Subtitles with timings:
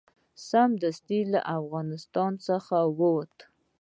[0.49, 3.37] سمدستي له افغانستان څخه ووت.